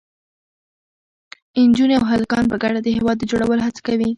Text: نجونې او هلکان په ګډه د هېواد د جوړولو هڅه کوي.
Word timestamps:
نجونې 1.69 1.95
او 1.99 2.05
هلکان 2.13 2.43
په 2.51 2.55
ګډه 2.63 2.79
د 2.83 2.87
هېواد 2.97 3.17
د 3.19 3.23
جوړولو 3.31 3.65
هڅه 3.67 3.81
کوي. 3.87 4.09